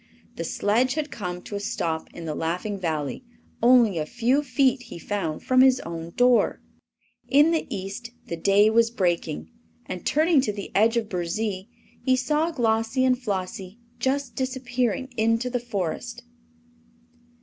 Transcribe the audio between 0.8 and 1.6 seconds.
had come to a